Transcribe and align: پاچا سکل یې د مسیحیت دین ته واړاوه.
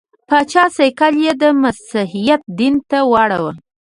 پاچا 0.29 0.63
سکل 0.77 1.13
یې 1.23 1.31
د 1.41 1.43
مسیحیت 1.63 2.41
دین 2.59 2.75
ته 2.89 2.97
واړاوه. 3.11 3.51